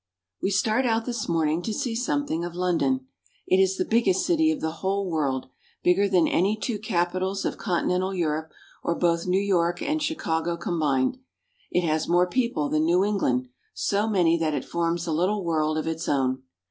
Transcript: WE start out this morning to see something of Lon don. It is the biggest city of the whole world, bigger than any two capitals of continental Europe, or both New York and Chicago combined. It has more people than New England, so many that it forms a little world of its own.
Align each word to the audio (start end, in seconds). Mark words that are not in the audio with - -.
WE 0.41 0.49
start 0.49 0.83
out 0.83 1.05
this 1.05 1.29
morning 1.29 1.61
to 1.61 1.71
see 1.71 1.93
something 1.93 2.43
of 2.43 2.55
Lon 2.55 2.79
don. 2.79 3.01
It 3.45 3.59
is 3.61 3.77
the 3.77 3.85
biggest 3.85 4.25
city 4.25 4.49
of 4.49 4.59
the 4.59 4.77
whole 4.81 5.07
world, 5.07 5.49
bigger 5.83 6.09
than 6.09 6.27
any 6.27 6.57
two 6.57 6.79
capitals 6.79 7.45
of 7.45 7.59
continental 7.59 8.11
Europe, 8.11 8.51
or 8.81 8.95
both 8.95 9.27
New 9.27 9.39
York 9.39 9.79
and 9.79 10.01
Chicago 10.01 10.57
combined. 10.57 11.19
It 11.69 11.85
has 11.85 12.07
more 12.07 12.25
people 12.27 12.67
than 12.67 12.83
New 12.83 13.05
England, 13.05 13.49
so 13.75 14.07
many 14.09 14.37
that 14.39 14.55
it 14.55 14.65
forms 14.65 15.05
a 15.05 15.11
little 15.11 15.43
world 15.43 15.77
of 15.77 15.85
its 15.85 16.09
own. 16.09 16.41